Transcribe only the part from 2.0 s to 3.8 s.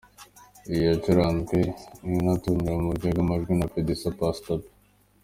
inatunganywa mu buryo bw’amajwi na